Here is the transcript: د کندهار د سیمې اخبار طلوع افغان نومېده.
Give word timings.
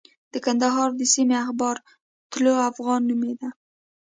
د 0.33 0.35
کندهار 0.45 0.89
د 0.95 1.01
سیمې 1.13 1.35
اخبار 1.45 1.75
طلوع 2.31 2.59
افغان 2.71 3.01
نومېده. 3.09 3.49